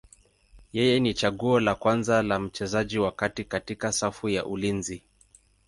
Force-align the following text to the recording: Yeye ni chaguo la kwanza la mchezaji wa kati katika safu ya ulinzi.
Yeye 0.73 0.99
ni 0.99 1.13
chaguo 1.13 1.59
la 1.59 1.75
kwanza 1.75 2.21
la 2.23 2.39
mchezaji 2.39 2.99
wa 2.99 3.11
kati 3.11 3.43
katika 3.43 3.91
safu 3.91 4.29
ya 4.29 4.45
ulinzi. 4.45 5.03